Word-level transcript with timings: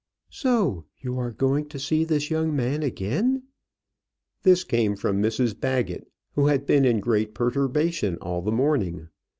"So 0.31 0.85
you 0.99 1.19
are 1.19 1.31
going 1.31 1.69
to 1.69 1.77
see 1.77 2.03
this 2.05 2.31
young 2.31 2.55
man 2.55 2.81
again!" 2.81 3.43
This 4.41 4.63
came 4.63 4.95
from 4.95 5.21
Mrs 5.21 5.53
Baggett, 5.55 6.07
who 6.33 6.47
had 6.47 6.65
been 6.65 6.85
in 6.85 6.99
great 6.99 7.35
perturbation 7.35 8.17
all 8.17 8.41
the 8.41 8.51
morning. 8.51 9.09